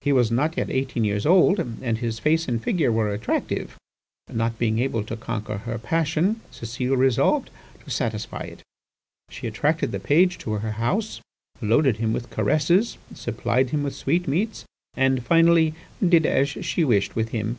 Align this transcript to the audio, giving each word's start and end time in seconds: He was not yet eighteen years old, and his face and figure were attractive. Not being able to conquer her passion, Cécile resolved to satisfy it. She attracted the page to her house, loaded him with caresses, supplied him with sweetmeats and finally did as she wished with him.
He 0.00 0.12
was 0.12 0.32
not 0.32 0.56
yet 0.56 0.70
eighteen 0.70 1.04
years 1.04 1.24
old, 1.24 1.60
and 1.60 1.98
his 1.98 2.18
face 2.18 2.48
and 2.48 2.60
figure 2.60 2.90
were 2.90 3.14
attractive. 3.14 3.76
Not 4.28 4.58
being 4.58 4.80
able 4.80 5.04
to 5.04 5.16
conquer 5.16 5.58
her 5.58 5.78
passion, 5.78 6.40
Cécile 6.50 6.96
resolved 6.96 7.48
to 7.84 7.90
satisfy 7.92 8.40
it. 8.40 8.62
She 9.30 9.46
attracted 9.46 9.92
the 9.92 10.00
page 10.00 10.36
to 10.38 10.54
her 10.54 10.72
house, 10.72 11.20
loaded 11.62 11.98
him 11.98 12.12
with 12.12 12.28
caresses, 12.30 12.98
supplied 13.14 13.70
him 13.70 13.84
with 13.84 13.94
sweetmeats 13.94 14.64
and 14.94 15.24
finally 15.24 15.74
did 16.04 16.26
as 16.26 16.48
she 16.48 16.82
wished 16.82 17.14
with 17.14 17.28
him. 17.28 17.58